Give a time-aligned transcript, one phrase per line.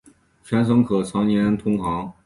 [0.43, 2.11] 全程可常年通航。